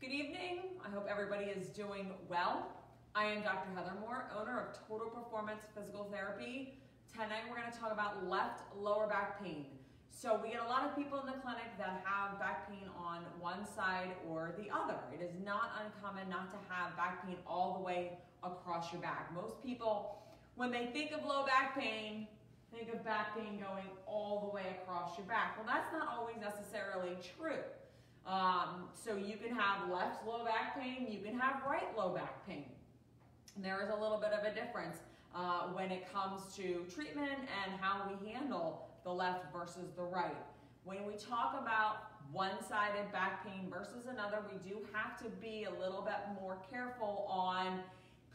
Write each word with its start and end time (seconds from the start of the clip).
Good 0.00 0.12
evening. 0.12 0.60
I 0.86 0.94
hope 0.94 1.08
everybody 1.10 1.46
is 1.46 1.70
doing 1.70 2.12
well. 2.28 2.68
I 3.16 3.24
am 3.24 3.42
Dr. 3.42 3.68
Heather 3.74 3.94
Moore, 4.00 4.30
owner 4.38 4.60
of 4.60 4.78
Total 4.86 5.10
Performance 5.10 5.62
Physical 5.74 6.04
Therapy. 6.04 6.78
Tonight 7.12 7.50
we're 7.50 7.56
going 7.56 7.72
to 7.72 7.76
talk 7.76 7.92
about 7.92 8.24
left 8.24 8.62
lower 8.78 9.08
back 9.08 9.42
pain. 9.42 9.66
So 10.08 10.40
we 10.40 10.50
get 10.50 10.60
a 10.64 10.68
lot 10.68 10.84
of 10.84 10.94
people 10.94 11.18
in 11.18 11.26
the 11.26 11.40
clinic 11.42 11.66
that 11.78 12.00
have 12.04 12.38
back 12.38 12.70
pain 12.70 12.88
on 12.96 13.24
one 13.40 13.66
side 13.66 14.12
or 14.28 14.54
the 14.56 14.70
other. 14.72 14.94
It 15.12 15.20
is 15.20 15.32
not 15.44 15.72
uncommon 15.82 16.28
not 16.30 16.52
to 16.52 16.58
have 16.72 16.96
back 16.96 17.26
pain 17.26 17.38
all 17.44 17.74
the 17.74 17.84
way 17.84 18.18
across 18.44 18.92
your 18.92 19.02
back. 19.02 19.34
Most 19.34 19.60
people, 19.64 20.22
when 20.54 20.70
they 20.70 20.90
think 20.92 21.10
of 21.10 21.24
low 21.24 21.44
back 21.44 21.76
pain, 21.76 22.28
think 22.72 22.94
of 22.94 23.04
back 23.04 23.36
pain 23.36 23.58
going 23.58 23.90
all 24.06 24.46
the 24.48 24.54
way 24.54 24.78
across 24.80 25.18
your 25.18 25.26
back. 25.26 25.56
Well, 25.56 25.66
that's 25.66 25.92
not 25.92 26.06
always 26.16 26.36
necessarily 26.40 27.16
true. 27.36 27.64
Um, 28.26 28.88
so 28.92 29.16
you 29.16 29.36
can 29.36 29.54
have 29.54 29.90
left 29.90 30.26
low 30.26 30.44
back 30.44 30.78
pain, 30.78 31.06
you 31.10 31.20
can 31.20 31.38
have 31.38 31.62
right 31.68 31.96
low 31.96 32.10
back 32.10 32.46
pain. 32.46 32.66
There 33.56 33.82
is 33.82 33.88
a 33.88 34.00
little 34.00 34.18
bit 34.18 34.32
of 34.32 34.44
a 34.44 34.54
difference 34.54 34.98
uh, 35.34 35.68
when 35.68 35.90
it 35.90 36.12
comes 36.12 36.54
to 36.56 36.84
treatment 36.94 37.38
and 37.64 37.80
how 37.80 38.02
we 38.08 38.30
handle 38.30 38.88
the 39.04 39.10
left 39.10 39.52
versus 39.52 39.90
the 39.96 40.02
right. 40.02 40.36
When 40.84 41.06
we 41.06 41.14
talk 41.14 41.56
about 41.60 41.96
one-sided 42.32 43.10
back 43.12 43.44
pain 43.44 43.70
versus 43.70 44.06
another, 44.10 44.42
we 44.52 44.58
do 44.68 44.78
have 44.92 45.18
to 45.22 45.30
be 45.40 45.64
a 45.64 45.80
little 45.80 46.02
bit 46.02 46.16
more 46.40 46.58
careful 46.70 47.26
on 47.28 47.80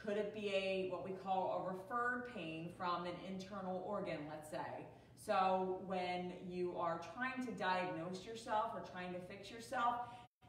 could 0.03 0.17
it 0.17 0.33
be 0.33 0.49
a 0.49 0.89
what 0.91 1.07
we 1.07 1.15
call 1.23 1.65
a 1.65 1.73
referred 1.73 2.33
pain 2.35 2.69
from 2.77 3.05
an 3.05 3.13
internal 3.29 3.83
organ, 3.87 4.17
let's 4.29 4.49
say. 4.49 4.85
So 5.25 5.79
when 5.85 6.33
you 6.49 6.75
are 6.77 6.99
trying 7.15 7.45
to 7.45 7.51
diagnose 7.53 8.25
yourself 8.25 8.71
or 8.75 8.81
trying 8.91 9.13
to 9.13 9.19
fix 9.19 9.49
yourself, 9.49 9.95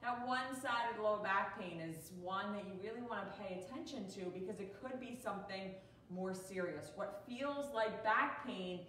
that 0.03 0.27
one-sided 0.27 1.01
low 1.01 1.23
back 1.23 1.59
pain 1.61 1.81
is 1.81 2.11
one 2.21 2.53
that 2.53 2.65
you 2.67 2.73
really 2.83 3.07
want 3.07 3.21
to 3.25 3.41
pay 3.41 3.63
attention 3.63 4.09
to 4.11 4.31
because 4.31 4.61
it 4.61 4.75
could 4.83 4.99
be 5.01 5.17
something 5.23 5.75
more 6.11 6.35
serious. 6.35 6.91
What 6.97 7.23
feels 7.27 7.73
like 7.73 8.03
back 8.03 8.47
pain 8.47 8.81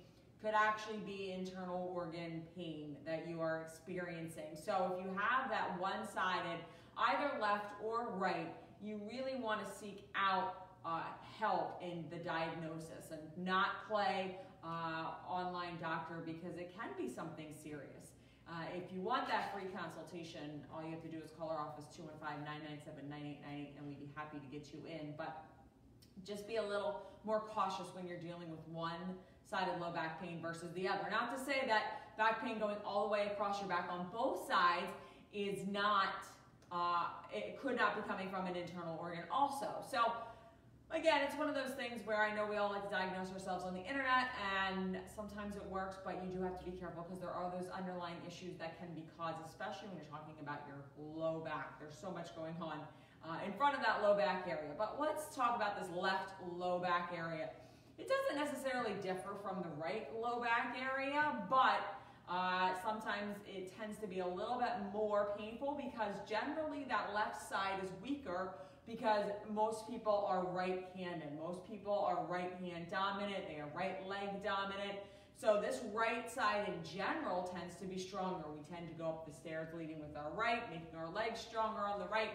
could 0.41 0.53
actually 0.55 0.97
be 1.05 1.31
internal 1.31 1.91
organ 1.95 2.41
pain 2.55 2.97
that 3.05 3.27
you 3.29 3.39
are 3.39 3.61
experiencing. 3.61 4.55
So 4.55 4.97
if 4.97 5.05
you 5.05 5.11
have 5.17 5.49
that 5.49 5.79
one-sided, 5.79 6.59
either 6.97 7.31
left 7.39 7.73
or 7.83 8.09
right, 8.17 8.53
you 8.83 8.99
really 9.07 9.39
want 9.39 9.65
to 9.65 9.71
seek 9.71 10.07
out 10.15 10.65
uh, 10.85 11.01
help 11.39 11.81
in 11.81 12.05
the 12.09 12.23
diagnosis 12.23 13.11
and 13.11 13.21
not 13.37 13.87
play 13.89 14.37
uh, 14.65 15.13
online 15.29 15.77
doctor 15.79 16.23
because 16.25 16.57
it 16.57 16.73
can 16.73 16.89
be 16.97 17.13
something 17.13 17.53
serious. 17.53 18.17
Uh, 18.49 18.65
if 18.75 18.93
you 18.93 19.01
want 19.01 19.27
that 19.27 19.53
free 19.53 19.69
consultation, 19.73 20.61
all 20.73 20.83
you 20.83 20.91
have 20.91 21.01
to 21.01 21.07
do 21.07 21.17
is 21.17 21.31
call 21.37 21.49
our 21.49 21.57
office 21.57 21.85
215-997-9898 21.97 23.77
and 23.77 23.87
we'd 23.87 23.99
be 23.99 24.09
happy 24.15 24.37
to 24.37 24.47
get 24.51 24.73
you 24.73 24.79
in. 24.87 25.13
But 25.17 25.43
just 26.25 26.47
be 26.47 26.55
a 26.57 26.63
little 26.63 27.01
more 27.23 27.39
cautious 27.39 27.87
when 27.93 28.07
you're 28.07 28.19
dealing 28.19 28.49
with 28.49 28.59
one-sided 28.71 29.79
low 29.79 29.91
back 29.91 30.21
pain 30.21 30.39
versus 30.41 30.71
the 30.73 30.87
other. 30.87 31.07
Not 31.09 31.35
to 31.37 31.43
say 31.43 31.63
that 31.67 32.17
back 32.17 32.43
pain 32.43 32.59
going 32.59 32.77
all 32.85 33.05
the 33.05 33.11
way 33.11 33.29
across 33.31 33.59
your 33.59 33.69
back 33.69 33.89
on 33.91 34.07
both 34.13 34.47
sides 34.47 34.93
is 35.33 35.67
not, 35.67 36.25
uh, 36.71 37.05
it 37.33 37.59
could 37.59 37.75
not 37.75 37.95
be 37.95 38.07
coming 38.07 38.29
from 38.29 38.45
an 38.45 38.55
internal 38.55 38.97
organ 39.01 39.23
also. 39.31 39.67
So 39.89 40.13
again, 40.95 41.21
it's 41.27 41.35
one 41.35 41.49
of 41.49 41.55
those 41.55 41.75
things 41.75 41.99
where 42.07 42.23
I 42.23 42.33
know 42.33 42.47
we 42.47 42.55
all 42.55 42.71
like 42.71 42.87
to 42.87 42.89
diagnose 42.89 43.27
ourselves 43.35 43.65
on 43.65 43.73
the 43.75 43.83
internet 43.83 44.31
and 44.63 44.97
sometimes 45.13 45.57
it 45.57 45.65
works, 45.67 45.97
but 46.03 46.23
you 46.23 46.31
do 46.31 46.41
have 46.41 46.57
to 46.57 46.65
be 46.65 46.71
careful 46.71 47.03
because 47.03 47.19
there 47.19 47.35
are 47.35 47.51
those 47.51 47.67
underlying 47.67 48.15
issues 48.25 48.55
that 48.57 48.79
can 48.79 48.87
be 48.95 49.03
caused, 49.19 49.35
especially 49.45 49.91
when 49.91 49.99
you're 49.99 50.09
talking 50.09 50.39
about 50.41 50.63
your 50.71 50.79
low 50.95 51.43
back. 51.43 51.77
There's 51.79 51.99
so 51.99 52.09
much 52.11 52.33
going 52.35 52.55
on 52.61 52.79
uh, 53.27 53.43
in 53.45 53.51
front 53.53 53.75
of 53.75 53.83
that 53.83 54.03
low 54.03 54.15
back 54.15 54.47
area. 54.47 54.71
But 54.77 54.95
let's 54.97 55.35
talk 55.35 55.55
about 55.55 55.75
this 55.75 55.91
left 55.91 56.31
low 56.55 56.79
back 56.79 57.11
area. 57.11 57.49
It 57.99 58.07
doesn't 58.07 58.39
necessarily 58.39 58.95
differ 59.03 59.35
from 59.43 59.63
the 59.67 59.71
right 59.75 60.07
low 60.15 60.39
back 60.39 60.79
area, 60.79 61.43
but 61.49 61.83
uh, 62.29 62.71
sometimes 62.83 63.35
it 63.45 63.75
tends 63.77 63.99
to 63.99 64.07
be 64.07 64.19
a 64.19 64.27
little 64.27 64.57
bit 64.57 64.71
more 64.93 65.35
painful 65.37 65.75
because 65.75 66.15
generally 66.27 66.85
that 66.87 67.11
left 67.13 67.37
side 67.47 67.83
is 67.83 67.91
weaker 68.01 68.55
because 68.87 69.25
most 69.51 69.89
people 69.89 70.25
are 70.29 70.45
right-handed. 70.45 71.29
Most 71.39 71.67
people 71.67 71.93
are 71.93 72.25
right 72.29 72.53
hand 72.61 72.87
dominant, 72.89 73.47
they 73.47 73.55
are 73.55 73.69
right 73.75 74.07
leg 74.07 74.43
dominant. 74.43 74.99
So 75.37 75.59
this 75.61 75.81
right 75.93 76.31
side 76.31 76.67
in 76.67 76.97
general 76.97 77.51
tends 77.55 77.75
to 77.75 77.85
be 77.85 77.99
stronger. 77.99 78.45
We 78.55 78.63
tend 78.73 78.87
to 78.87 78.95
go 78.95 79.05
up 79.09 79.25
the 79.27 79.33
stairs 79.33 79.69
leading 79.77 79.99
with 79.99 80.15
our 80.15 80.31
right, 80.31 80.69
making 80.71 80.97
our 80.97 81.09
legs 81.11 81.41
stronger 81.41 81.81
on 81.81 81.99
the 81.99 82.07
right. 82.07 82.31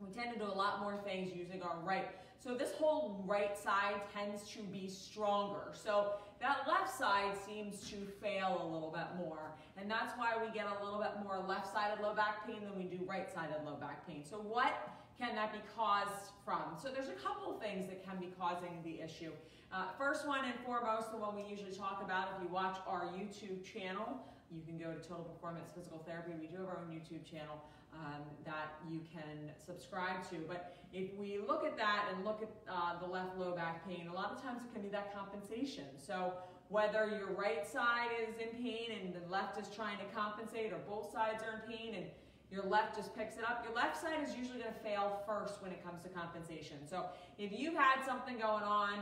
We 0.00 0.10
tend 0.10 0.32
to 0.32 0.38
do 0.38 0.46
a 0.46 0.54
lot 0.54 0.80
more 0.80 0.96
things 1.04 1.32
using 1.34 1.62
our 1.62 1.76
right. 1.84 2.08
So 2.38 2.54
this 2.54 2.72
whole 2.72 3.24
right 3.26 3.58
side 3.58 4.00
tends 4.14 4.48
to 4.52 4.60
be 4.60 4.88
stronger. 4.88 5.72
So 5.72 6.12
that 6.40 6.58
left 6.68 6.96
side 6.96 7.32
seems 7.46 7.80
to 7.90 7.96
fail 8.22 8.60
a 8.62 8.66
little 8.72 8.90
bit 8.94 9.16
more. 9.18 9.52
And 9.76 9.90
that's 9.90 10.16
why 10.16 10.34
we 10.40 10.52
get 10.52 10.66
a 10.66 10.84
little 10.84 11.00
bit 11.00 11.12
more 11.22 11.42
left-sided 11.46 12.02
low 12.02 12.14
back 12.14 12.46
pain 12.46 12.60
than 12.62 12.76
we 12.76 12.84
do 12.84 13.04
right-sided 13.04 13.64
low 13.64 13.76
back 13.76 14.06
pain. 14.06 14.22
So 14.24 14.36
what 14.36 14.72
can 15.18 15.34
that 15.34 15.52
be 15.52 15.60
caused 15.76 16.32
from? 16.44 16.76
So 16.80 16.88
there's 16.88 17.08
a 17.08 17.18
couple 17.18 17.52
things 17.58 17.88
that 17.88 18.04
can 18.04 18.18
be 18.18 18.32
causing 18.38 18.82
the 18.84 19.00
issue. 19.00 19.32
Uh, 19.72 19.86
first 19.98 20.26
one 20.26 20.44
and 20.44 20.54
foremost, 20.64 21.10
the 21.10 21.16
one 21.16 21.34
we 21.34 21.42
usually 21.48 21.74
talk 21.74 22.02
about, 22.04 22.28
if 22.36 22.42
you 22.42 22.48
watch 22.52 22.76
our 22.86 23.06
YouTube 23.06 23.64
channel, 23.64 24.20
you 24.50 24.62
can 24.64 24.78
go 24.78 24.92
to 24.92 25.00
Total 25.00 25.24
Performance 25.24 25.70
Physical 25.74 26.02
Therapy. 26.06 26.32
We 26.40 26.46
do 26.46 26.58
have 26.58 26.68
our 26.68 26.78
own 26.78 26.94
YouTube 26.94 27.28
channel 27.28 27.64
um, 27.92 28.22
that 28.44 28.74
you 28.88 29.00
can 29.12 29.50
subscribe 29.64 30.28
to. 30.30 30.36
But 30.46 30.76
if 30.92 31.14
we 31.16 31.38
look 31.38 31.64
at 31.64 31.76
that 31.76 32.08
and 32.12 32.24
look 32.24 32.42
at 32.42 32.50
uh, 32.72 33.00
the 33.00 33.06
left 33.06 33.36
low 33.36 33.56
back 33.56 33.86
pain, 33.88 34.06
a 34.08 34.14
lot 34.14 34.30
of 34.30 34.42
times 34.42 34.62
it 34.62 34.72
can 34.72 34.82
be 34.82 34.88
that 34.90 35.14
compensation. 35.14 35.84
So 35.98 36.34
whether 36.68 37.08
your 37.08 37.32
right 37.32 37.66
side 37.66 38.10
is 38.20 38.34
in 38.36 38.62
pain 38.62 38.90
and 39.00 39.14
the 39.14 39.28
left 39.30 39.58
is 39.58 39.68
trying 39.74 39.98
to 39.98 40.04
compensate 40.14 40.72
or 40.72 40.78
both 40.88 41.12
sides 41.12 41.42
are 41.42 41.62
in 41.62 41.76
pain 41.76 41.94
and 41.94 42.06
your 42.50 42.64
left 42.64 42.96
just 42.96 43.14
picks 43.14 43.36
it 43.36 43.44
up. 43.44 43.64
Your 43.64 43.74
left 43.74 44.00
side 44.00 44.22
is 44.22 44.36
usually 44.36 44.58
going 44.58 44.72
to 44.72 44.80
fail 44.80 45.22
first 45.26 45.62
when 45.62 45.72
it 45.72 45.84
comes 45.84 46.02
to 46.02 46.08
compensation. 46.08 46.76
So 46.88 47.06
if 47.38 47.52
you've 47.52 47.74
had 47.74 48.04
something 48.04 48.38
going 48.38 48.62
on 48.62 49.00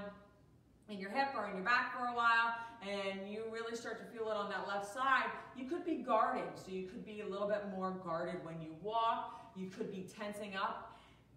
in 0.88 0.98
your 0.98 1.10
hip 1.10 1.28
or 1.36 1.48
in 1.48 1.54
your 1.54 1.64
back 1.64 1.96
for 1.96 2.06
a 2.06 2.14
while 2.14 2.54
and 2.82 3.30
you 3.30 3.42
really 3.50 3.76
start 3.76 3.98
to 3.98 4.04
feel 4.16 4.30
it 4.30 4.36
on 4.36 4.48
that 4.50 4.66
left 4.66 4.92
side, 4.92 5.30
you 5.56 5.66
could 5.66 5.84
be 5.84 5.96
guarding. 5.96 6.44
So 6.54 6.72
you 6.72 6.86
could 6.86 7.04
be 7.04 7.20
a 7.20 7.26
little 7.26 7.48
bit 7.48 7.64
more 7.76 7.90
guarded 8.04 8.44
when 8.44 8.60
you 8.60 8.74
walk. 8.82 9.52
You 9.56 9.68
could 9.68 9.90
be 9.90 10.06
tensing 10.18 10.56
up. 10.56 10.90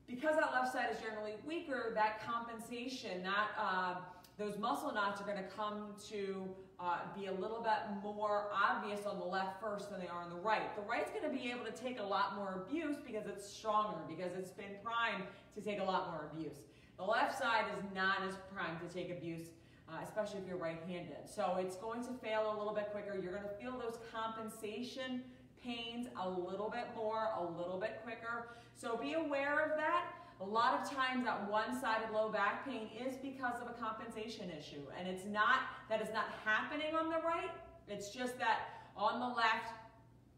Because 0.07 0.35
that 0.37 0.53
left 0.53 0.71
side 0.71 0.87
is 0.89 0.97
generally 1.01 1.33
weaker, 1.45 1.91
that 1.93 2.21
compensation, 2.25 3.23
that 3.23 3.47
uh, 3.59 3.95
those 4.37 4.57
muscle 4.57 4.93
knots 4.93 5.19
are 5.19 5.23
going 5.23 5.37
to 5.37 5.49
come 5.55 5.95
to 6.09 6.47
uh, 6.79 6.99
be 7.19 7.25
a 7.25 7.31
little 7.31 7.61
bit 7.61 8.03
more 8.03 8.49
obvious 8.53 9.05
on 9.07 9.17
the 9.17 9.25
left 9.25 9.59
first 9.59 9.89
than 9.89 9.99
they 9.99 10.07
are 10.07 10.21
on 10.21 10.29
the 10.29 10.35
right. 10.35 10.75
The 10.75 10.83
right's 10.83 11.09
going 11.09 11.23
to 11.23 11.35
be 11.35 11.49
able 11.49 11.65
to 11.65 11.71
take 11.71 11.99
a 11.99 12.03
lot 12.03 12.35
more 12.35 12.63
abuse 12.67 12.97
because 13.05 13.25
it's 13.25 13.47
stronger, 13.49 13.97
because 14.07 14.33
it's 14.37 14.51
been 14.51 14.75
primed 14.83 15.23
to 15.55 15.61
take 15.61 15.79
a 15.79 15.83
lot 15.83 16.11
more 16.11 16.29
abuse. 16.31 16.57
The 16.97 17.03
left 17.03 17.37
side 17.37 17.65
is 17.75 17.83
not 17.95 18.17
as 18.27 18.35
primed 18.53 18.79
to 18.87 18.93
take 18.93 19.09
abuse, 19.09 19.47
uh, 19.89 19.97
especially 20.03 20.39
if 20.39 20.47
you're 20.47 20.57
right-handed. 20.57 21.27
So 21.33 21.57
it's 21.59 21.75
going 21.75 22.03
to 22.05 22.11
fail 22.21 22.53
a 22.55 22.57
little 22.57 22.75
bit 22.75 22.89
quicker. 22.91 23.17
You're 23.19 23.33
going 23.33 23.43
to 23.43 23.63
feel 23.63 23.71
those 23.71 23.97
compensation 24.13 25.23
pains 25.63 26.07
a 26.21 26.29
little 26.29 26.69
bit 26.69 26.85
more, 26.95 27.29
a 27.39 27.43
little 27.43 27.79
bit 27.79 28.01
quicker. 28.03 28.49
So 28.75 28.97
be 28.97 29.13
aware 29.13 29.65
of 29.65 29.77
that. 29.77 30.05
A 30.39 30.45
lot 30.45 30.79
of 30.79 30.89
times 30.89 31.25
that 31.25 31.49
one-sided 31.49 32.11
low 32.13 32.29
back 32.29 32.65
pain 32.65 32.89
is 32.99 33.15
because 33.17 33.59
of 33.59 33.67
a 33.69 33.73
compensation 33.73 34.51
issue. 34.51 34.81
And 34.97 35.07
it's 35.07 35.25
not 35.25 35.61
that 35.89 35.99
it's 35.99 36.13
not 36.13 36.25
happening 36.45 36.95
on 36.95 37.09
the 37.09 37.17
right, 37.25 37.49
it's 37.87 38.09
just 38.09 38.37
that 38.37 38.59
on 38.95 39.19
the 39.19 39.35
left, 39.35 39.73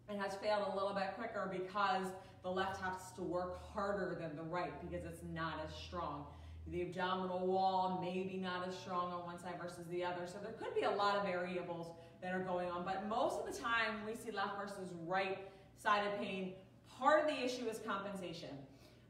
it 0.09 0.17
has 0.17 0.35
failed 0.35 0.67
a 0.71 0.75
little 0.75 0.93
bit 0.93 1.13
quicker 1.17 1.49
because 1.51 2.07
the 2.43 2.49
left 2.49 2.81
has 2.81 3.11
to 3.15 3.21
work 3.21 3.61
harder 3.73 4.17
than 4.19 4.35
the 4.35 4.43
right 4.43 4.71
because 4.81 5.05
it's 5.05 5.21
not 5.33 5.55
as 5.65 5.73
strong. 5.75 6.25
The 6.71 6.81
abdominal 6.83 7.45
wall 7.45 7.99
maybe 8.01 8.37
not 8.37 8.67
as 8.67 8.77
strong 8.77 9.11
on 9.11 9.25
one 9.25 9.39
side 9.39 9.55
versus 9.61 9.85
the 9.91 10.03
other. 10.03 10.27
So 10.27 10.37
there 10.41 10.53
could 10.53 10.75
be 10.75 10.83
a 10.83 10.91
lot 10.91 11.17
of 11.17 11.23
variables 11.23 11.87
that 12.21 12.33
are 12.33 12.43
going 12.43 12.69
on. 12.69 12.85
But 12.85 13.07
most 13.07 13.39
of 13.39 13.53
the 13.53 13.59
time 13.59 14.05
we 14.05 14.15
see 14.15 14.31
left 14.31 14.57
versus 14.57 14.91
right 15.05 15.39
sided 15.81 16.17
pain. 16.19 16.53
Part 16.97 17.21
of 17.21 17.27
the 17.27 17.43
issue 17.43 17.65
is 17.67 17.79
compensation. 17.85 18.49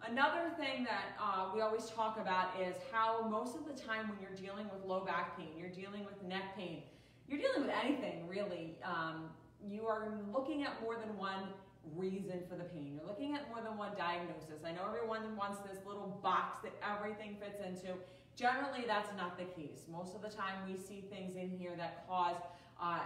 Another 0.07 0.51
thing 0.57 0.85
that 0.85 1.17
uh, 1.21 1.49
we 1.53 1.61
always 1.61 1.89
talk 1.89 2.19
about 2.19 2.59
is 2.59 2.75
how 2.91 3.27
most 3.29 3.55
of 3.55 3.65
the 3.65 3.73
time 3.79 4.07
when 4.07 4.17
you're 4.21 4.39
dealing 4.39 4.69
with 4.71 4.83
low 4.85 5.01
back 5.01 5.37
pain, 5.37 5.49
you're 5.57 5.69
dealing 5.69 6.05
with 6.05 6.21
neck 6.23 6.55
pain, 6.55 6.83
you're 7.27 7.39
dealing 7.39 7.61
with 7.61 7.71
anything 7.83 8.27
really, 8.27 8.75
um, 8.83 9.29
you 9.67 9.85
are 9.85 10.13
looking 10.33 10.63
at 10.63 10.81
more 10.81 10.95
than 10.95 11.15
one 11.17 11.49
reason 11.95 12.41
for 12.49 12.55
the 12.55 12.63
pain. 12.63 12.93
You're 12.95 13.07
looking 13.07 13.35
at 13.35 13.47
more 13.49 13.61
than 13.61 13.77
one 13.77 13.91
diagnosis. 13.97 14.63
I 14.65 14.71
know 14.71 14.87
everyone 14.87 15.35
wants 15.35 15.59
this 15.59 15.79
little 15.85 16.19
box 16.23 16.59
that 16.63 16.73
everything 16.83 17.35
fits 17.39 17.59
into. 17.65 17.97
Generally, 18.35 18.85
that's 18.87 19.09
not 19.17 19.37
the 19.37 19.45
case. 19.45 19.83
Most 19.91 20.15
of 20.15 20.21
the 20.21 20.29
time 20.29 20.55
we 20.67 20.77
see 20.77 21.03
things 21.09 21.35
in 21.35 21.49
here 21.49 21.73
that 21.77 22.07
cause 22.07 22.37
uh, 22.81 22.99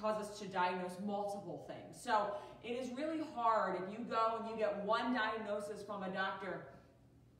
cause 0.00 0.20
us 0.20 0.38
to 0.38 0.46
diagnose 0.46 0.96
multiple 1.04 1.64
things. 1.66 1.96
So 2.02 2.34
it 2.62 2.72
is 2.72 2.90
really 2.96 3.22
hard 3.34 3.76
if 3.82 3.92
you 3.92 4.04
go 4.04 4.38
and 4.40 4.50
you 4.50 4.56
get 4.56 4.84
one 4.84 5.14
diagnosis 5.14 5.82
from 5.82 6.02
a 6.02 6.10
doctor, 6.10 6.66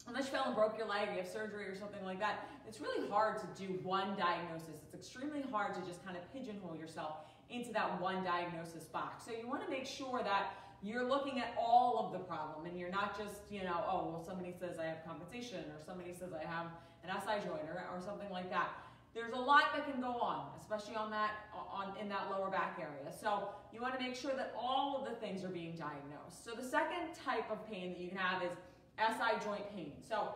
unless 0.07 0.27
you 0.27 0.33
fell 0.33 0.45
and 0.47 0.55
broke 0.55 0.77
your 0.79 0.87
leg, 0.87 1.09
you 1.13 1.19
have 1.19 1.29
surgery 1.29 1.67
or 1.67 1.75
something 1.75 2.05
like 2.05 2.21
that, 2.21 2.49
it's 2.67 2.81
really 2.81 3.09
hard 3.09 3.39
to 3.39 3.47
do 3.57 3.75
one 3.83 4.17
diagnosis. 4.17 4.81
It's 4.85 4.95
extremely 4.95 5.45
hard 5.51 5.75
to 5.75 5.81
just 5.83 6.05
kind 6.05 6.17
of 6.17 6.23
pigeonhole 6.33 6.77
yourself 6.77 7.17
into 7.51 7.73
that 7.73 8.01
one 8.01 8.25
diagnosis 8.25 8.85
box. 8.85 9.25
So 9.25 9.33
you 9.33 9.49
want 9.49 9.65
to 9.65 9.71
make 9.71 9.87
sure 9.87 10.23
that 10.25 10.55
you're 10.83 11.05
looking 11.05 11.39
at 11.39 11.55
all 11.59 11.99
of 12.05 12.13
the 12.13 12.19
problem 12.19 12.67
and 12.67 12.79
you're 12.79 12.91
not 12.91 13.17
just, 13.17 13.51
you 13.51 13.65
know, 13.65 13.85
oh, 13.89 14.11
well, 14.11 14.25
somebody 14.27 14.53
says 14.53 14.79
I 14.79 14.85
have 14.85 15.05
compensation 15.07 15.65
or 15.73 15.81
somebody 15.85 16.13
says 16.13 16.31
I 16.33 16.45
have 16.45 16.67
an 17.05 17.11
SI 17.25 17.47
joint 17.47 17.65
or, 17.69 17.85
or 17.95 18.01
something 18.05 18.31
like 18.31 18.51
that. 18.51 18.69
There's 19.15 19.33
a 19.33 19.39
lot 19.39 19.73
that 19.75 19.89
can 19.89 20.01
go 20.01 20.19
on, 20.19 20.47
especially 20.61 20.97
on 20.97 21.11
that 21.13 21.31
on 21.55 21.93
in 22.01 22.09
that 22.09 22.31
lower 22.31 22.51
back 22.51 22.79
area. 22.81 23.13
So 23.13 23.51
you 23.73 23.81
want 23.81 23.95
to 23.95 24.01
make 24.01 24.17
sure 24.17 24.33
that 24.37 24.53
all 24.59 24.99
of 24.99 25.09
the 25.09 25.15
things 25.17 25.45
are 25.45 25.49
being 25.49 25.77
diagnosed. 25.77 26.45
So 26.45 26.51
the 26.53 26.69
second 26.69 27.15
type 27.25 27.49
of 27.51 27.65
pain 27.71 27.93
that 27.93 28.01
you 28.01 28.09
can 28.09 28.19
have 28.19 28.43
is 28.43 28.51
SI 28.99 29.45
joint 29.45 29.75
pain. 29.75 29.93
So 30.09 30.35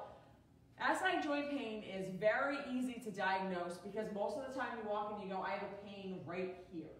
SI 0.78 1.26
joint 1.26 1.50
pain 1.50 1.82
is 1.82 2.08
very 2.20 2.58
easy 2.70 3.02
to 3.04 3.10
diagnose 3.10 3.78
because 3.78 4.06
most 4.14 4.36
of 4.36 4.46
the 4.46 4.58
time 4.58 4.78
you 4.80 4.88
walk 4.88 5.12
and 5.12 5.28
you 5.28 5.34
go, 5.34 5.42
I 5.42 5.50
have 5.50 5.62
a 5.62 5.86
pain 5.86 6.20
right 6.24 6.54
here. 6.72 6.94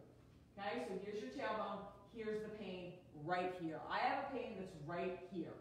Okay, 0.59 0.85
so 0.89 0.95
here's 1.05 1.23
your 1.23 1.31
tailbone, 1.31 1.79
here's 2.13 2.43
the 2.43 2.49
pain 2.49 2.95
right 3.25 3.55
here. 3.63 3.79
I 3.89 3.99
have 3.99 4.25
a 4.25 4.37
pain 4.37 4.57
that's 4.59 4.75
right 4.85 5.21
here. 5.33 5.55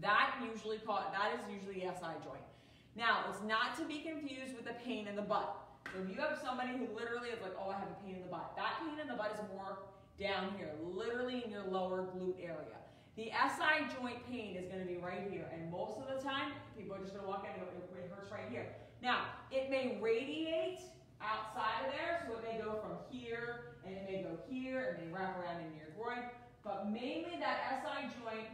That 0.00 0.36
usually 0.52 0.78
call, 0.78 1.04
that 1.12 1.34
is 1.34 1.52
usually 1.52 1.84
the 1.84 1.92
SI 1.94 2.14
joint. 2.22 2.46
Now, 2.96 3.26
it's 3.28 3.42
not 3.42 3.76
to 3.78 3.84
be 3.84 4.00
confused 4.00 4.54
with 4.54 4.64
the 4.64 4.78
pain 4.84 5.08
in 5.08 5.16
the 5.16 5.22
butt. 5.22 5.50
So 5.92 6.00
if 6.02 6.08
you 6.08 6.20
have 6.22 6.38
somebody 6.42 6.70
who 6.78 6.86
literally 6.94 7.28
is 7.28 7.42
like, 7.42 7.54
oh, 7.58 7.70
I 7.70 7.78
have 7.78 7.90
a 7.90 7.98
pain 8.06 8.14
in 8.16 8.22
the 8.22 8.30
butt, 8.30 8.54
that 8.56 8.78
pain 8.80 8.98
in 8.98 9.08
the 9.08 9.14
butt 9.14 9.34
is 9.34 9.42
more 9.52 9.78
down 10.18 10.54
here, 10.56 10.70
literally 10.82 11.42
in 11.44 11.50
your 11.50 11.66
lower 11.66 12.06
glute 12.14 12.38
area. 12.38 12.78
The 13.16 13.30
SI 13.30 13.90
joint 13.98 14.22
pain 14.30 14.56
is 14.56 14.66
going 14.66 14.80
to 14.80 14.86
be 14.86 14.98
right 14.98 15.26
here, 15.30 15.46
and 15.52 15.70
most 15.70 15.98
of 15.98 16.06
the 16.10 16.22
time, 16.22 16.52
people 16.78 16.94
are 16.94 16.98
just 16.98 17.14
going 17.14 17.22
to 17.22 17.30
walk 17.30 17.46
in 17.46 17.54
and 17.54 17.62
go, 17.62 17.98
it 17.98 18.10
hurts 18.10 18.30
right 18.30 18.46
here. 18.50 18.66
Now, 19.02 19.26
it 19.50 19.70
may 19.70 19.98
radiate 20.00 20.80
outside 21.22 21.86
of 21.86 21.92
there, 21.94 22.26
so 22.26 22.38
it 22.38 22.42
may 22.42 22.58
go 22.58 22.78
from 22.82 22.98
here, 23.10 23.78
and 23.86 23.94
it 23.94 24.06
may 24.06 24.22
go 24.22 24.38
here, 24.50 24.94
and 24.94 25.02
it 25.02 25.06
may 25.06 25.14
wrap 25.14 25.38
around 25.38 25.62
in 25.62 25.74
your 25.78 25.94
groin, 25.98 26.26
but 26.64 26.90
mainly 26.90 27.38
that 27.38 27.82
SI 27.82 28.10
joint 28.18 28.50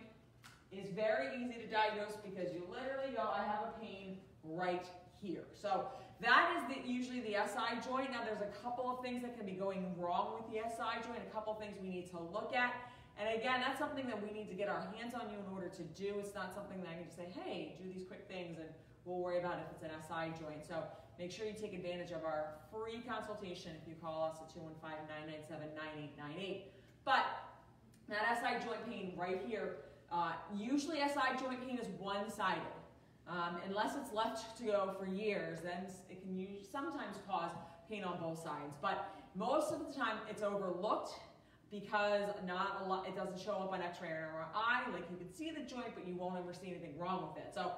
is 0.72 0.92
very 0.92 1.40
easy 1.40 1.60
to 1.60 1.66
diagnose 1.66 2.16
because 2.24 2.52
you 2.52 2.64
literally 2.68 3.12
go, 3.16 3.22
I 3.22 3.44
have 3.44 3.72
a 3.72 3.80
pain 3.80 4.18
right 4.44 4.86
here. 5.20 5.44
So 5.52 5.88
that 6.20 6.56
is 6.56 6.62
the, 6.68 6.76
usually 6.88 7.20
the 7.20 7.36
SI 7.46 7.80
joint. 7.88 8.12
Now 8.12 8.22
there's 8.24 8.42
a 8.42 8.52
couple 8.62 8.90
of 8.90 9.02
things 9.02 9.22
that 9.22 9.36
can 9.36 9.46
be 9.46 9.52
going 9.52 9.94
wrong 9.98 10.34
with 10.36 10.46
the 10.52 10.60
SI 10.68 11.00
joint, 11.06 11.20
a 11.26 11.30
couple 11.32 11.52
of 11.52 11.58
things 11.58 11.76
we 11.80 11.88
need 11.88 12.10
to 12.10 12.18
look 12.18 12.54
at. 12.54 12.74
And 13.18 13.28
again, 13.38 13.60
that's 13.60 13.78
something 13.78 14.06
that 14.06 14.22
we 14.22 14.30
need 14.32 14.48
to 14.48 14.54
get 14.54 14.68
our 14.68 14.86
hands 14.96 15.14
on 15.14 15.28
you 15.30 15.36
in 15.36 15.44
order 15.52 15.68
to 15.68 15.82
do. 15.82 16.14
It's 16.18 16.34
not 16.34 16.54
something 16.54 16.80
that 16.80 16.88
I 16.88 16.94
can 16.94 17.04
just 17.04 17.16
say, 17.16 17.28
hey, 17.44 17.76
do 17.82 17.88
these 17.92 18.04
quick 18.06 18.26
things 18.28 18.58
and 18.58 18.68
we'll 19.04 19.18
worry 19.18 19.38
about 19.38 19.58
if 19.60 19.66
it's 19.72 19.82
an 19.82 19.90
SI 20.08 20.32
joint. 20.40 20.64
So 20.66 20.84
make 21.18 21.30
sure 21.30 21.44
you 21.46 21.52
take 21.52 21.74
advantage 21.74 22.12
of 22.12 22.24
our 22.24 22.54
free 22.72 23.02
consultation 23.06 23.72
if 23.80 23.86
you 23.88 23.94
call 24.00 24.24
us 24.24 24.38
at 24.40 24.48
215-997-9898. 24.56 26.62
But 27.04 27.26
that 28.08 28.40
SI 28.40 28.64
joint 28.66 28.88
pain 28.88 29.12
right 29.16 29.42
here, 29.46 29.76
uh, 30.12 30.32
usually 30.54 30.98
SI 30.98 31.36
joint 31.38 31.66
pain 31.66 31.78
is 31.78 31.88
one-sided. 31.98 32.62
Um, 33.30 33.58
unless 33.64 33.94
it's 33.96 34.12
left 34.12 34.58
to 34.58 34.64
go 34.64 34.94
for 34.98 35.06
years, 35.06 35.60
then 35.62 35.86
it 36.10 36.20
can 36.22 36.46
sometimes 36.70 37.16
cause 37.28 37.52
pain 37.88 38.02
on 38.02 38.18
both 38.20 38.42
sides. 38.42 38.76
But 38.82 39.08
most 39.36 39.72
of 39.72 39.86
the 39.86 39.92
time, 39.92 40.18
it's 40.28 40.42
overlooked 40.42 41.12
because 41.70 42.28
not 42.44 42.82
a 42.84 42.88
lot, 42.88 43.06
it 43.06 43.14
doesn't 43.14 43.40
show 43.40 43.52
up 43.52 43.72
on 43.72 43.82
X-ray 43.82 44.08
or 44.08 44.28
MRI. 44.34 44.92
Like 44.92 45.04
you 45.10 45.16
can 45.16 45.32
see 45.32 45.52
the 45.52 45.60
joint, 45.60 45.94
but 45.94 46.08
you 46.08 46.16
won't 46.16 46.36
ever 46.36 46.52
see 46.52 46.70
anything 46.70 46.98
wrong 46.98 47.28
with 47.28 47.44
it. 47.44 47.54
So 47.54 47.70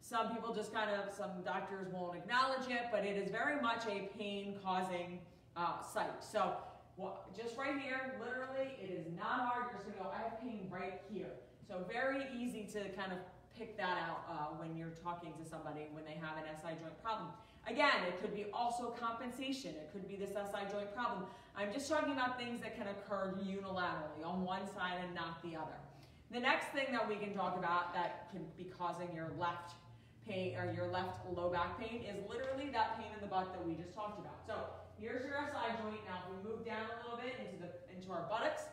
some 0.00 0.30
people 0.30 0.54
just 0.54 0.72
kind 0.72 0.90
of, 0.90 1.12
some 1.12 1.42
doctors 1.44 1.92
won't 1.92 2.16
acknowledge 2.16 2.70
it, 2.70 2.86
but 2.90 3.04
it 3.04 3.18
is 3.18 3.30
very 3.30 3.60
much 3.60 3.84
a 3.86 4.08
pain-causing 4.16 5.18
uh, 5.54 5.82
site. 5.82 6.24
So 6.24 6.54
well, 6.96 7.24
just 7.36 7.58
right 7.58 7.78
here, 7.78 8.14
literally, 8.20 8.76
it 8.80 8.90
is 8.90 9.06
not 9.16 9.40
hard. 9.40 9.66
You're 9.66 9.82
just 9.82 9.98
gonna 9.98 10.08
go, 10.08 10.14
I 10.14 10.22
have 10.22 10.40
pain 10.40 10.68
right 10.70 11.00
here. 11.12 11.32
So 11.66 11.84
very 11.90 12.26
easy 12.34 12.68
to 12.72 12.88
kind 12.90 13.12
of 13.12 13.18
pick 13.58 13.76
that 13.76 13.98
out 13.98 14.24
uh, 14.28 14.34
when 14.58 14.76
you're 14.76 14.94
talking 15.02 15.32
to 15.38 15.48
somebody 15.48 15.86
when 15.92 16.04
they 16.04 16.18
have 16.18 16.36
an 16.36 16.44
SI 16.60 16.74
joint 16.80 16.98
problem. 17.02 17.30
Again, 17.66 18.04
it 18.06 18.20
could 18.20 18.34
be 18.34 18.46
also 18.52 18.92
compensation. 18.98 19.70
It 19.70 19.90
could 19.92 20.06
be 20.06 20.16
this 20.16 20.30
SI 20.30 20.68
joint 20.70 20.94
problem. 20.94 21.24
I'm 21.56 21.72
just 21.72 21.88
talking 21.88 22.12
about 22.12 22.38
things 22.38 22.60
that 22.60 22.76
can 22.76 22.88
occur 22.88 23.38
unilaterally 23.40 24.26
on 24.26 24.44
one 24.44 24.66
side 24.74 24.98
and 25.02 25.14
not 25.14 25.40
the 25.42 25.56
other. 25.56 25.78
The 26.30 26.40
next 26.40 26.74
thing 26.74 26.90
that 26.92 27.08
we 27.08 27.16
can 27.16 27.32
talk 27.32 27.56
about 27.56 27.94
that 27.94 28.28
can 28.32 28.42
be 28.58 28.64
causing 28.64 29.08
your 29.14 29.30
left 29.38 29.74
pain 30.26 30.56
or 30.56 30.72
your 30.74 30.88
left 30.88 31.24
low 31.30 31.50
back 31.50 31.78
pain 31.78 32.02
is 32.02 32.16
literally 32.28 32.70
that 32.72 32.98
pain 32.98 33.12
in 33.14 33.20
the 33.20 33.30
butt 33.30 33.52
that 33.52 33.64
we 33.64 33.74
just 33.74 33.94
talked 33.94 34.18
about. 34.18 34.42
So 34.46 34.56
here's 34.98 35.24
your 35.24 35.36
SI 35.36 35.78
joint. 35.80 36.02
Now 36.04 36.26
if 36.26 36.34
we 36.34 36.50
move 36.50 36.66
down 36.66 36.90
a 36.90 36.96
little 37.04 37.20
bit 37.22 37.38
into 37.38 37.62
the 37.62 37.70
into 37.94 38.10
our 38.10 38.26
buttocks, 38.28 38.64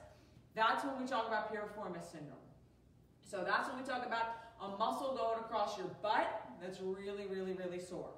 that's 0.56 0.84
when 0.84 1.00
we 1.00 1.06
talk 1.06 1.28
about 1.28 1.54
piriformis 1.54 2.12
syndrome. 2.12 2.41
So 3.32 3.46
that's 3.48 3.70
when 3.70 3.80
we 3.80 3.88
talk 3.88 4.06
about 4.06 4.52
a 4.60 4.76
muscle 4.76 5.16
going 5.16 5.40
across 5.40 5.78
your 5.78 5.88
butt 6.04 6.52
that's 6.62 6.82
really, 6.82 7.28
really, 7.32 7.54
really 7.54 7.80
sore. 7.80 8.12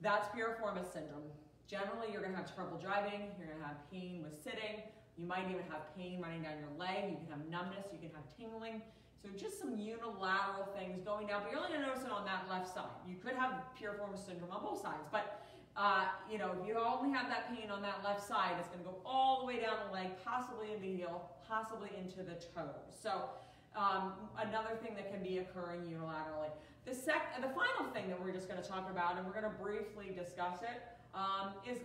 That's 0.00 0.26
piriformis 0.34 0.92
syndrome. 0.92 1.30
Generally, 1.70 2.10
you're 2.10 2.22
going 2.22 2.34
to 2.34 2.38
have 2.38 2.52
trouble 2.52 2.78
driving. 2.82 3.30
You're 3.38 3.46
going 3.46 3.62
to 3.62 3.68
have 3.70 3.78
pain 3.92 4.26
with 4.26 4.34
sitting. 4.42 4.82
You 5.16 5.24
might 5.24 5.46
even 5.46 5.62
have 5.70 5.94
pain 5.94 6.18
running 6.20 6.42
down 6.42 6.58
your 6.58 6.74
leg. 6.74 7.14
You 7.14 7.18
can 7.22 7.30
have 7.30 7.46
numbness. 7.46 7.86
You 7.94 8.02
can 8.02 8.10
have 8.10 8.26
tingling. 8.34 8.82
So 9.22 9.30
just 9.38 9.62
some 9.62 9.78
unilateral 9.78 10.66
things 10.74 10.98
going 11.06 11.28
down, 11.28 11.42
but 11.46 11.52
you're 11.54 11.62
only 11.62 11.78
to 11.78 11.82
notice 11.82 12.02
it 12.02 12.10
on 12.10 12.24
that 12.26 12.50
left 12.50 12.74
side. 12.74 12.90
You 13.06 13.14
could 13.22 13.34
have 13.38 13.62
piriformis 13.78 14.26
syndrome 14.26 14.50
on 14.50 14.62
both 14.62 14.82
sides, 14.82 15.06
but 15.10 15.46
uh, 15.76 16.06
you 16.30 16.38
know, 16.38 16.54
if 16.58 16.66
you 16.66 16.74
only 16.74 17.10
have 17.14 17.28
that 17.28 17.54
pain 17.54 17.70
on 17.70 17.82
that 17.82 18.02
left 18.02 18.26
side, 18.26 18.54
it's 18.58 18.68
going 18.68 18.82
to 18.82 18.90
go 18.90 18.98
all 19.06 19.40
the 19.40 19.46
way 19.46 19.60
down 19.60 19.78
the 19.86 19.92
leg, 19.92 20.10
possibly 20.24 20.74
in 20.74 20.82
the 20.82 20.90
heel, 20.90 21.30
possibly 21.46 21.90
into 21.98 22.22
the 22.22 22.34
toes. 22.34 22.94
So 23.00 23.30
um, 23.76 24.12
another 24.38 24.76
thing 24.82 24.94
that 24.94 25.12
can 25.12 25.22
be 25.22 25.38
occurring 25.38 25.82
unilaterally. 25.82 26.50
The, 26.84 26.94
sec 26.94 27.36
the 27.40 27.48
final 27.48 27.92
thing 27.92 28.08
that 28.08 28.20
we're 28.20 28.32
just 28.32 28.48
going 28.48 28.60
to 28.60 28.68
talk 28.68 28.90
about, 28.90 29.16
and 29.16 29.26
we're 29.26 29.38
going 29.38 29.44
to 29.44 29.62
briefly 29.62 30.14
discuss 30.16 30.62
it, 30.62 30.82
um, 31.14 31.52
is 31.68 31.78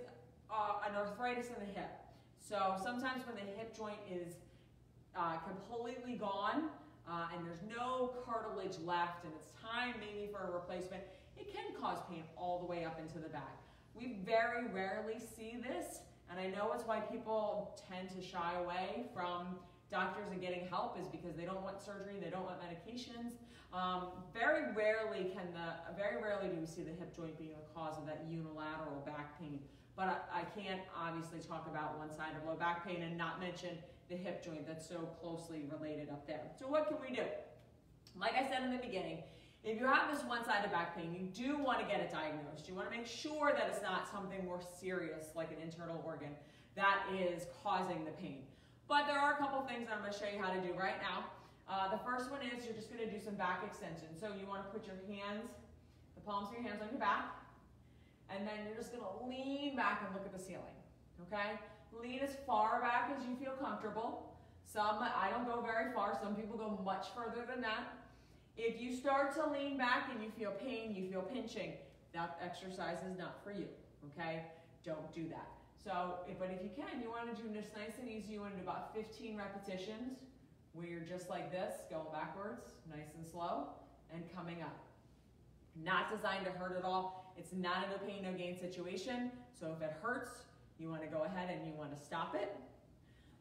uh, 0.50 0.88
an 0.88 0.96
arthritis 0.96 1.48
in 1.48 1.56
the 1.60 1.72
hip. 1.74 1.92
So 2.40 2.76
sometimes 2.84 3.26
when 3.26 3.36
the 3.36 3.52
hip 3.58 3.76
joint 3.76 4.00
is 4.12 4.36
uh, 5.16 5.38
completely 5.38 6.16
gone 6.16 6.70
uh, 7.10 7.28
and 7.36 7.46
there's 7.46 7.64
no 7.70 8.14
cartilage 8.26 8.78
left 8.86 9.24
and 9.26 9.34
it's 9.34 9.50
time 9.62 9.96
maybe 10.00 10.32
for 10.32 10.48
a 10.48 10.52
replacement, 10.52 11.04
it 11.38 11.54
can 11.54 11.64
cause 11.80 11.98
pain 12.10 12.24
all 12.38 12.60
the 12.60 12.66
way 12.66 12.86
up 12.86 13.00
into 13.00 13.20
the 13.20 13.30
back. 13.30 13.58
We 13.96 14.18
very 14.26 14.68
rarely 14.68 15.20
see 15.20 15.58
this, 15.62 16.00
and 16.30 16.40
I 16.40 16.48
know 16.48 16.72
it's 16.74 16.86
why 16.86 17.00
people 17.00 17.80
tend 17.90 18.10
to 18.10 18.22
shy 18.26 18.54
away 18.64 19.06
from 19.14 19.56
doctors 19.92 20.32
and 20.32 20.42
getting 20.42 20.68
help 20.68 21.00
is 21.00 21.08
because 21.08 21.36
they 21.36 21.46
don't 21.46 21.62
want 21.62 21.82
surgery, 21.82 22.16
they 22.22 22.30
don't 22.30 22.46
want 22.46 22.58
medications. 22.62 23.34
Um, 23.74 24.08
very 24.34 24.72
rarely 24.74 25.32
can 25.34 25.54
the, 25.54 25.94
very 25.98 26.22
rarely 26.22 26.50
do 26.50 26.60
we 26.60 26.68
see 26.68 26.84
the 26.84 26.92
hip 26.92 27.16
joint 27.16 27.38
being 27.38 27.52
the 27.58 27.74
cause 27.74 27.98
of 27.98 28.06
that 28.06 28.26
unilateral 28.30 29.02
back 29.06 29.40
pain. 29.40 29.60
But 29.96 30.28
I, 30.34 30.42
I 30.42 30.44
can't 30.60 30.82
obviously 30.98 31.40
talk 31.40 31.68
about 31.70 31.98
one 31.98 32.10
side 32.16 32.34
of 32.40 32.48
low 32.48 32.56
back 32.56 32.86
pain 32.86 33.02
and 33.02 33.18
not 33.18 33.40
mention 33.40 33.78
the 34.10 34.16
hip 34.16 34.44
joint 34.44 34.68
that's 34.68 34.88
so 34.88 35.10
closely 35.22 35.66
related 35.72 36.10
up 36.10 36.28
there. 36.28 36.42
So 36.60 36.68
what 36.68 36.88
can 36.88 36.98
we 37.02 37.16
do? 37.16 37.24
Like 38.16 38.34
I 38.34 38.48
said 38.48 38.64
in 38.64 38.72
the 38.72 38.78
beginning, 38.78 39.24
if 39.64 39.80
you 39.80 39.88
have 39.88 40.14
this 40.14 40.24
one-sided 40.26 40.72
back 40.72 40.96
pain, 40.96 41.14
you 41.14 41.28
do 41.28 41.58
want 41.58 41.80
to 41.80 41.86
get 41.86 42.02
it 42.02 42.12
diagnosed. 42.12 42.68
You 42.68 42.76
want 42.76 42.92
to 42.92 42.98
make 42.98 43.08
sure 43.08 43.54
that 43.56 43.70
it's 43.70 43.82
not 43.82 44.12
something 44.12 44.46
more 44.46 44.60
serious 44.80 45.28
like 45.36 45.52
an 45.52 45.58
internal 45.64 46.04
organ 46.06 46.32
that 46.76 47.00
is 47.18 47.46
causing 47.64 48.04
the 48.04 48.12
pain. 48.12 48.44
But 48.88 49.08
there 49.08 49.20
are 49.20 49.34
a 49.34 49.38
couple 49.38 49.62
things 49.62 49.88
I'm 49.92 50.02
going 50.02 50.14
to 50.14 50.18
show 50.18 50.28
you 50.28 50.42
how 50.42 50.52
to 50.54 50.60
do 50.60 50.74
right 50.74 51.00
now. 51.02 51.26
Uh, 51.68 51.90
the 51.90 52.02
first 52.04 52.30
one 52.30 52.42
is 52.44 52.66
you're 52.66 52.76
just 52.76 52.92
going 52.92 53.04
to 53.04 53.10
do 53.10 53.20
some 53.24 53.36
back 53.36 53.64
extension. 53.66 54.12
So 54.20 54.28
you 54.40 54.46
want 54.48 54.68
to 54.68 54.70
put 54.70 54.86
your 54.86 55.00
hands, 55.08 55.50
the 56.16 56.22
palms 56.22 56.50
of 56.50 56.60
your 56.60 56.64
hands 56.64 56.82
on 56.82 56.90
your 56.92 57.00
back, 57.00 57.34
and 58.30 58.48
then 58.48 58.68
you're 58.68 58.76
just 58.76 58.92
going 58.92 59.04
to 59.04 59.14
lean 59.26 59.76
back 59.76 60.04
and 60.06 60.14
look 60.14 60.26
at 60.26 60.34
the 60.34 60.44
ceiling. 60.44 60.76
Okay? 61.28 61.58
Lean 61.94 62.20
as 62.20 62.36
far 62.46 62.82
back 62.82 63.12
as 63.16 63.24
you 63.26 63.36
feel 63.36 63.54
comfortable. 63.54 64.36
Some, 64.66 65.00
I 65.00 65.30
don't 65.30 65.48
go 65.48 65.62
very 65.62 65.94
far. 65.94 66.18
Some 66.22 66.36
people 66.36 66.58
go 66.58 66.80
much 66.84 67.08
further 67.16 67.46
than 67.48 67.62
that. 67.62 67.94
If 68.58 68.82
you 68.82 68.96
start 68.96 69.34
to 69.36 69.50
lean 69.50 69.78
back 69.78 70.10
and 70.14 70.24
you 70.24 70.30
feel 70.38 70.52
pain, 70.52 70.94
you 70.96 71.10
feel 71.10 71.22
pinching, 71.22 71.74
that 72.14 72.38
exercise 72.44 72.98
is 73.10 73.18
not 73.18 73.44
for 73.44 73.52
you. 73.52 73.68
Okay? 74.12 74.42
Don't 74.84 75.14
do 75.14 75.28
that. 75.30 75.48
So, 75.84 76.20
but 76.40 76.50
if 76.50 76.64
you 76.64 76.70
can, 76.74 77.02
you 77.02 77.10
want 77.10 77.36
to 77.36 77.42
do 77.42 77.50
this 77.50 77.68
nice 77.76 78.00
and 78.00 78.10
easy. 78.10 78.34
You 78.34 78.42
want 78.42 78.54
to 78.54 78.58
do 78.58 78.64
about 78.64 78.96
15 78.96 79.36
repetitions 79.36 80.20
where 80.72 80.88
you're 80.88 81.02
just 81.02 81.30
like 81.30 81.52
this, 81.52 81.74
going 81.90 82.08
backwards, 82.14 82.66
nice 82.90 83.14
and 83.18 83.28
slow, 83.28 83.68
and 84.14 84.24
coming 84.34 84.62
up. 84.62 84.78
Not 85.84 86.10
designed 86.10 86.46
to 86.46 86.52
hurt 86.52 86.78
at 86.78 86.86
all. 86.86 87.34
It's 87.38 87.52
not 87.52 87.86
a 87.86 87.90
no 87.90 87.98
pain, 88.08 88.24
no 88.24 88.32
gain 88.32 88.58
situation. 88.58 89.32
So 89.60 89.76
if 89.76 89.82
it 89.82 89.94
hurts, 90.02 90.32
you 90.80 90.90
wanna 90.90 91.08
go 91.08 91.24
ahead 91.24 91.50
and 91.50 91.68
you 91.68 91.74
wanna 91.78 91.98
stop 91.98 92.34
it. 92.34 92.56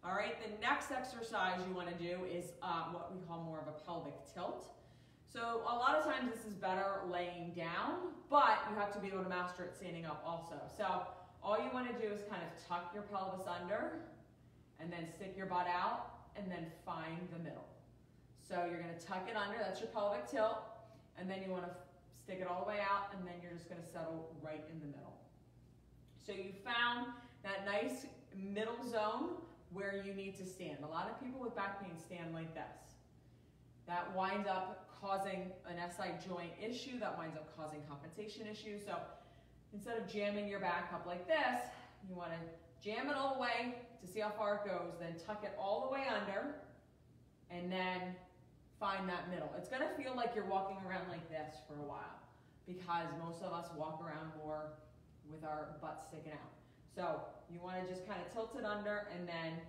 All 0.05 0.15
right, 0.15 0.35
the 0.43 0.61
next 0.61 0.91
exercise 0.91 1.61
you 1.69 1.75
wanna 1.75 1.95
do 1.95 2.25
is 2.25 2.53
uh, 2.61 2.85
what 2.91 3.15
we 3.15 3.21
call 3.29 3.43
more 3.45 3.61
of 3.61 3.69
a 3.69 3.85
pelvic 3.87 4.15
tilt. 4.35 4.67
So 5.33 5.63
a 5.65 5.75
lot 5.77 5.95
of 5.95 6.05
times 6.05 6.31
this 6.35 6.45
is 6.45 6.55
better 6.55 7.03
laying 7.11 7.53
down, 7.55 8.13
but 8.29 8.59
you 8.69 8.77
have 8.77 8.93
to 8.95 8.99
be 8.99 9.09
able 9.09 9.23
to 9.23 9.29
master 9.29 9.65
it 9.65 9.75
standing 9.75 10.05
up 10.05 10.23
also. 10.27 10.61
So 10.77 11.03
all 11.43 11.59
you 11.59 11.71
wanna 11.73 11.93
do 12.01 12.07
is 12.07 12.21
kind 12.31 12.43
of 12.43 12.69
tuck 12.69 12.93
your 12.95 13.03
pelvis 13.05 13.47
under 13.47 14.01
and 14.81 14.93
then 14.93 15.07
stick 15.15 15.35
your 15.37 15.47
butt 15.47 15.67
out 15.67 16.27
and 16.37 16.51
then 16.51 16.67
find 16.87 17.19
the 17.33 17.39
middle. 17.39 17.67
So 18.49 18.67
you're 18.71 18.81
gonna 18.81 18.99
tuck 19.01 19.29
it 19.29 19.37
under, 19.37 19.59
that's 19.59 19.81
your 19.81 19.91
pelvic 19.91 20.29
tilt, 20.29 20.63
and 21.19 21.29
then 21.29 21.43
you 21.45 21.51
wanna 21.51 21.75
stick 22.23 22.39
it 22.41 22.47
all 22.47 22.63
the 22.63 22.69
way 22.69 22.79
out 22.81 23.15
and 23.17 23.27
then 23.27 23.35
you're 23.43 23.53
just 23.53 23.69
gonna 23.69 23.87
settle 23.93 24.35
right 24.43 24.65
in 24.73 24.81
the 24.81 24.87
middle. 24.87 25.19
So 26.25 26.33
you 26.33 26.53
found 26.65 27.09
that 27.43 27.67
nice 27.67 28.07
middle 28.37 28.89
zone 28.89 29.35
where 29.73 30.03
you 30.05 30.15
need 30.15 30.37
to 30.39 30.47
stand. 30.47 30.79
A 30.85 30.87
lot 30.87 31.11
of 31.11 31.21
people 31.21 31.41
with 31.41 31.57
back 31.57 31.83
pain 31.83 31.93
stand 31.99 32.33
like 32.33 32.55
this. 32.55 32.97
That 33.87 34.15
winds 34.15 34.47
up 34.47 34.89
causing 35.01 35.51
an 35.67 35.77
SI 35.91 36.13
joint 36.29 36.53
issue, 36.63 37.01
that 37.01 37.19
winds 37.19 37.37
up 37.37 37.57
causing 37.57 37.81
compensation 37.89 38.47
issues. 38.47 38.85
So 38.85 38.97
instead 39.73 39.99
of 39.99 40.07
jamming 40.07 40.49
your 40.49 40.61
back 40.61 40.91
up 40.95 41.07
like 41.07 41.27
this, 41.27 41.61
you 42.09 42.15
wanna 42.15 42.39
jam 42.83 43.09
it 43.09 43.17
all 43.17 43.35
the 43.35 43.41
way 43.41 43.75
to 44.01 44.07
see 44.07 44.21
how 44.21 44.31
far 44.31 44.57
it 44.57 44.69
goes, 44.69 44.93
then 45.01 45.15
tuck 45.27 45.45
it 45.45 45.55
all 45.59 45.87
the 45.89 45.93
way 45.93 46.05
under, 46.09 46.57
and 47.51 47.71
then 47.71 48.15
find 48.81 49.09
that 49.09 49.31
middle. 49.31 49.51
It's 49.57 49.69
gonna 49.69 49.91
feel 49.97 50.15
like 50.17 50.35
you're 50.35 50.47
walking 50.47 50.79
around 50.87 51.09
like 51.09 51.29
this 51.31 51.55
for 51.69 51.75
a 51.75 51.87
while, 51.87 52.19
because 52.67 53.07
most 53.25 53.43
of 53.43 53.53
us 53.53 53.67
walk 53.77 54.03
around 54.05 54.33
more 54.43 54.73
with 55.31 55.45
our 55.45 55.77
butt 55.81 56.05
sticking 56.09 56.33
out. 56.33 56.53
So 56.95 57.21
you 57.49 57.61
wanna 57.63 57.87
just 57.89 58.07
kind 58.07 58.21
of 58.21 58.33
tilt 58.33 58.57
it 58.59 58.65
under 58.65 59.09
and 59.15 59.27
then 59.27 59.61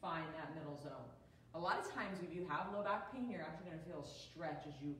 find 0.00 0.26
that 0.38 0.54
middle 0.54 0.78
zone. 0.80 1.10
A 1.54 1.58
lot 1.58 1.78
of 1.78 1.92
times 1.92 2.18
if 2.22 2.34
you 2.34 2.46
have 2.48 2.72
low 2.72 2.82
back 2.82 3.12
pain, 3.12 3.28
you're 3.28 3.42
actually 3.42 3.70
gonna 3.70 3.82
feel 3.84 4.00
a 4.00 4.08
stretch 4.08 4.64
as 4.66 4.74
you 4.80 4.94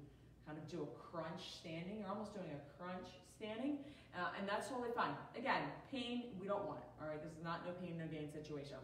kind 0.52 0.62
of 0.62 0.68
do 0.68 0.84
a 0.84 0.92
crunch 1.00 1.56
standing. 1.56 1.96
You're 2.00 2.12
almost 2.12 2.34
doing 2.34 2.52
a 2.52 2.60
crunch 2.76 3.08
standing, 3.40 3.78
uh, 4.12 4.36
and 4.38 4.46
that's 4.46 4.68
totally 4.68 4.92
fine. 4.94 5.16
Again, 5.36 5.64
pain, 5.90 6.36
we 6.40 6.46
don't 6.46 6.64
want 6.68 6.80
it, 6.84 6.90
all 7.00 7.08
right? 7.08 7.22
This 7.24 7.32
is 7.32 7.42
not 7.42 7.64
no 7.64 7.72
pain, 7.80 7.96
no 7.96 8.04
gain 8.04 8.28
situation. 8.28 8.76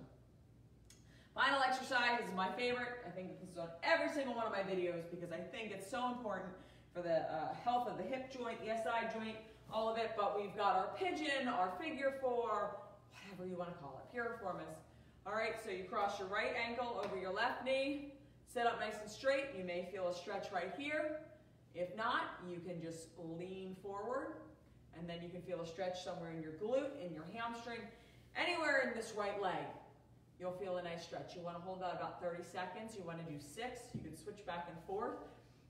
Final 1.34 1.60
exercise 1.60 2.24
is 2.24 2.32
my 2.34 2.48
favorite. 2.56 3.04
I 3.06 3.10
think 3.10 3.38
this 3.38 3.52
is 3.52 3.58
on 3.58 3.68
every 3.84 4.08
single 4.08 4.34
one 4.34 4.46
of 4.46 4.52
my 4.52 4.64
videos 4.64 5.04
because 5.10 5.30
I 5.30 5.38
think 5.38 5.70
it's 5.70 5.88
so 5.88 6.08
important 6.08 6.48
for 6.94 7.02
the 7.02 7.28
uh, 7.28 7.52
health 7.62 7.86
of 7.86 7.98
the 7.98 8.02
hip 8.02 8.32
joint, 8.32 8.58
the 8.64 8.72
SI 8.72 9.12
joint, 9.12 9.36
all 9.70 9.92
of 9.92 9.98
it. 9.98 10.16
But 10.16 10.40
we've 10.40 10.56
got 10.56 10.74
our 10.74 10.88
pigeon, 10.96 11.46
our 11.46 11.70
figure 11.78 12.16
four, 12.20 12.80
whatever 13.12 13.46
you 13.46 13.56
want 13.56 13.70
to 13.70 13.78
call 13.78 14.00
it, 14.00 14.16
piriformis. 14.16 14.80
All 15.26 15.34
right, 15.34 15.54
so 15.62 15.70
you 15.70 15.84
cross 15.84 16.18
your 16.18 16.28
right 16.28 16.56
ankle 16.56 17.02
over 17.04 17.20
your 17.20 17.32
left 17.32 17.62
knee, 17.62 18.14
sit 18.48 18.66
up 18.66 18.80
nice 18.80 18.96
and 19.00 19.10
straight. 19.10 19.52
You 19.56 19.62
may 19.62 19.86
feel 19.92 20.08
a 20.08 20.14
stretch 20.14 20.50
right 20.50 20.72
here. 20.76 21.20
If 21.78 21.96
not, 21.96 22.40
you 22.48 22.60
can 22.60 22.82
just 22.82 23.08
lean 23.38 23.76
forward 23.82 24.34
and 24.98 25.08
then 25.08 25.18
you 25.22 25.28
can 25.28 25.42
feel 25.42 25.60
a 25.60 25.66
stretch 25.66 26.02
somewhere 26.02 26.30
in 26.30 26.42
your 26.42 26.52
glute, 26.52 26.90
in 27.06 27.14
your 27.14 27.24
hamstring, 27.32 27.80
anywhere 28.36 28.88
in 28.88 28.98
this 28.98 29.12
right 29.16 29.40
leg. 29.40 29.64
You'll 30.40 30.58
feel 30.58 30.78
a 30.78 30.82
nice 30.82 31.04
stretch. 31.04 31.34
You 31.36 31.42
want 31.42 31.56
to 31.56 31.62
hold 31.62 31.80
that 31.82 31.94
about 31.94 32.20
30 32.20 32.42
seconds. 32.42 32.96
You 32.96 33.04
want 33.04 33.24
to 33.24 33.32
do 33.32 33.38
six. 33.38 33.82
You 33.94 34.00
can 34.02 34.16
switch 34.16 34.44
back 34.46 34.66
and 34.68 34.78
forth, 34.86 35.18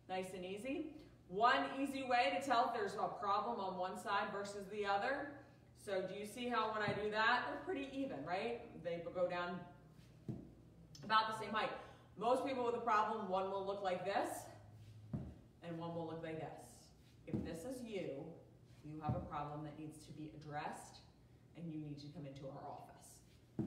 nice 0.09 0.33
and 0.35 0.45
easy. 0.45 0.93
One 1.29 1.65
easy 1.79 2.05
way 2.09 2.39
to 2.39 2.47
tell 2.47 2.69
if 2.69 2.75
there's 2.75 2.95
a 2.95 3.09
problem 3.21 3.61
on 3.61 3.77
one 3.77 3.99
side 3.99 4.29
versus 4.33 4.67
the 4.71 4.87
other 4.87 5.29
so 5.89 6.03
do 6.03 6.19
you 6.19 6.27
see 6.27 6.49
how 6.49 6.71
when 6.75 6.83
I 6.83 6.93
do 6.93 7.11
that, 7.11 7.45
they're 7.49 7.63
pretty 7.65 7.89
even, 7.95 8.19
right? 8.27 8.61
They 8.85 9.01
go 9.15 9.27
down 9.27 9.59
about 11.03 11.33
the 11.33 11.43
same 11.43 11.55
height. 11.55 11.71
Most 12.19 12.45
people 12.45 12.67
with 12.67 12.75
a 12.75 12.81
problem, 12.81 13.27
one 13.31 13.51
will 13.51 13.65
look 13.65 13.83
like 13.83 14.05
this, 14.05 14.29
and 15.69 15.79
one 15.79 15.95
will 15.95 16.09
look 16.09 16.25
like 16.25 16.41
this. 16.41 16.89
If 17.29 17.37
this 17.45 17.69
is 17.69 17.85
you, 17.85 18.25
you 18.83 18.97
have 19.05 19.15
a 19.15 19.25
problem 19.29 19.63
that 19.69 19.79
needs 19.79 20.01
to 20.09 20.13
be 20.17 20.33
addressed, 20.33 21.05
and 21.57 21.69
you 21.69 21.79
need 21.79 22.01
to 22.01 22.09
come 22.17 22.25
into 22.25 22.49
our 22.49 22.63
office. 22.65 23.21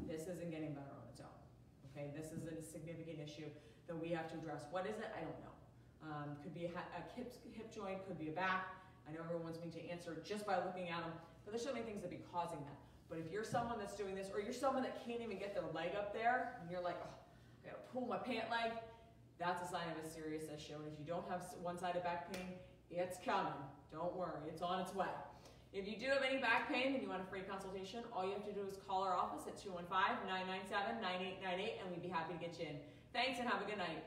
This 0.10 0.26
isn't 0.26 0.50
getting 0.50 0.74
better 0.74 0.90
on 0.98 1.06
its 1.14 1.22
own, 1.22 1.40
okay? 1.94 2.10
This 2.18 2.34
is 2.34 2.50
a 2.50 2.58
significant 2.58 3.22
issue 3.22 3.48
that 3.86 3.96
we 3.96 4.10
have 4.18 4.26
to 4.34 4.36
address. 4.42 4.66
What 4.74 4.90
is 4.90 4.98
it? 4.98 5.14
I 5.14 5.22
don't 5.22 5.40
know. 5.46 5.56
Um, 6.02 6.28
could 6.42 6.58
be 6.58 6.66
a, 6.66 6.74
a 6.74 7.02
hip, 7.14 7.30
hip 7.54 7.70
joint, 7.70 8.02
could 8.08 8.18
be 8.18 8.30
a 8.30 8.36
back. 8.36 8.74
I 9.06 9.14
know 9.14 9.22
everyone 9.22 9.54
wants 9.54 9.62
me 9.62 9.70
to 9.70 9.82
answer 9.92 10.18
just 10.26 10.48
by 10.48 10.58
looking 10.58 10.90
at 10.90 11.06
them. 11.06 11.14
But 11.46 11.54
there's 11.54 11.66
so 11.66 11.74
many 11.74 11.86
things 11.86 12.02
that 12.02 12.10
be 12.10 12.24
causing 12.34 12.60
that. 12.66 12.80
But 13.10 13.20
if 13.20 13.30
you're 13.30 13.44
someone 13.44 13.78
that's 13.78 13.94
doing 13.94 14.16
this, 14.16 14.32
or 14.34 14.40
you're 14.40 14.56
someone 14.56 14.82
that 14.84 15.06
can't 15.06 15.22
even 15.22 15.38
get 15.38 15.54
their 15.54 15.68
leg 15.76 15.94
up 16.00 16.14
there, 16.16 16.58
and 16.62 16.72
you're 16.72 16.82
like, 16.82 16.98
oh, 17.04 17.14
I 17.62 17.70
gotta 17.70 17.84
pull 17.92 18.08
my 18.08 18.18
pant 18.18 18.50
leg, 18.50 18.72
that's 19.42 19.68
a 19.68 19.72
sign 19.74 19.90
of 19.90 19.98
a 20.06 20.08
serious 20.08 20.46
issue. 20.54 20.78
And 20.78 20.86
if 20.86 20.94
you 21.02 21.06
don't 21.06 21.28
have 21.28 21.42
one-sided 21.66 22.04
back 22.04 22.32
pain, 22.32 22.54
it's 22.92 23.18
coming. 23.26 23.58
Don't 23.92 24.16
worry, 24.16 24.38
it's 24.48 24.62
on 24.62 24.80
its 24.80 24.94
way. 24.94 25.10
If 25.74 25.88
you 25.88 25.98
do 25.98 26.06
have 26.14 26.22
any 26.22 26.38
back 26.38 26.72
pain 26.72 26.94
and 26.94 27.02
you 27.02 27.10
want 27.10 27.24
a 27.24 27.26
free 27.26 27.42
consultation, 27.42 28.04
all 28.14 28.24
you 28.24 28.34
have 28.34 28.46
to 28.46 28.54
do 28.54 28.62
is 28.70 28.78
call 28.88 29.02
our 29.02 29.18
office 29.18 29.48
at 29.48 29.58
215-997-9898 29.58 31.82
and 31.82 31.90
we'd 31.90 32.04
be 32.04 32.10
happy 32.10 32.34
to 32.34 32.40
get 32.40 32.60
you 32.60 32.68
in. 32.68 32.76
Thanks 33.14 33.40
and 33.40 33.50
have 33.50 33.62
a 33.62 33.66
good 33.66 33.80
night. 33.80 34.04